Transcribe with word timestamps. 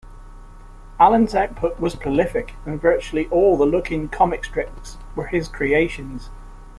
Allan's 0.99 1.35
output 1.35 1.79
was 1.79 1.93
prolific, 1.95 2.55
and 2.65 2.81
virtually 2.81 3.27
all 3.27 3.55
the 3.55 3.67
Look-In 3.67 4.09
comic 4.09 4.43
strips 4.43 4.97
were 5.15 5.27
his 5.27 5.47
creations. 5.47 6.31